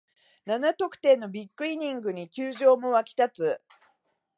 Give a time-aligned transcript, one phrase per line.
[0.47, 3.61] 七得点のビッグイニングに球場も沸き立つ